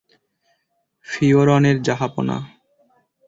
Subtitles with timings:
[1.07, 2.37] ফিওরনের, জাহাঁপনা!